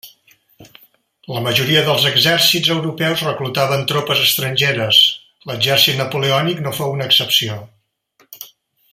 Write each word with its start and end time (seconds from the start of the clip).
La 1.33 1.41
majoria 1.47 1.81
dels 1.89 2.05
exèrcits 2.11 2.71
europeus 2.75 3.21
reclutaven 3.27 3.83
tropes 3.91 4.23
estrangeres, 4.23 5.01
l'exèrcit 5.51 5.99
napoleònic 6.03 6.63
no 6.69 6.73
fou 6.79 6.95
una 6.97 7.07
excepció. 7.11 7.59